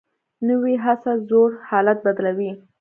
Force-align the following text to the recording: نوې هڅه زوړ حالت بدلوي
نوې 0.47 0.75
هڅه 0.85 1.11
زوړ 1.27 1.49
حالت 1.69 1.97
بدلوي 2.05 2.51